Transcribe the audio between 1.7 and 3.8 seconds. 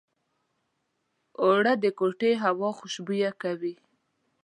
د کوټې هوا خوشبویه کوي